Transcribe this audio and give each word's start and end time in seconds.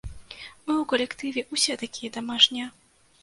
Мы 0.65 0.73
ў 0.75 0.77
калектыве 0.93 1.43
ўсе 1.53 1.73
такія 1.83 2.09
дамашнія. 2.17 2.67